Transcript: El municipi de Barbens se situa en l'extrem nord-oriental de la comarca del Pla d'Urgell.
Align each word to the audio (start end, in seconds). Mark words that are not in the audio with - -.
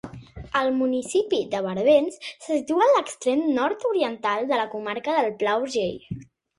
El 0.61 0.69
municipi 0.77 1.41
de 1.51 1.59
Barbens 1.67 2.17
se 2.47 2.57
situa 2.63 2.89
en 2.89 2.97
l'extrem 2.97 3.47
nord-oriental 3.61 4.53
de 4.53 4.63
la 4.65 4.69
comarca 4.77 5.21
del 5.23 5.35
Pla 5.43 5.59
d'Urgell. 5.65 6.23